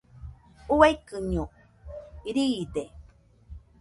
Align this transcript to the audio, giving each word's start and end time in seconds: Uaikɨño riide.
Uaikɨño 0.77 1.43
riide. 2.33 2.83